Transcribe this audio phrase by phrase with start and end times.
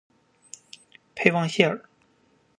[1.13, 1.85] 佩旺谢尔。